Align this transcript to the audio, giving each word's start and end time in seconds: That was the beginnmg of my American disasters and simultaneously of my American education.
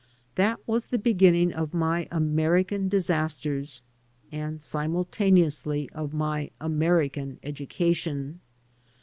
That 0.33 0.59
was 0.65 0.85
the 0.85 0.97
beginnmg 0.97 1.51
of 1.51 1.75
my 1.75 2.07
American 2.09 2.89
disasters 2.89 3.83
and 4.31 4.59
simultaneously 4.59 5.91
of 5.93 6.11
my 6.11 6.49
American 6.59 7.37
education. 7.43 8.39